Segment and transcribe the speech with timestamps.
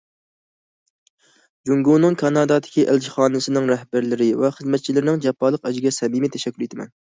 [1.69, 6.95] جۇڭگونىڭ كانادادىكى ئەلچىخانىسىنىڭ رەھبەرلىرى ۋە خىزمەتچىلىرىنىڭ جاپالىق ئەجرىگە سەمىمىي تەشەككۈر ئېيتىمەن!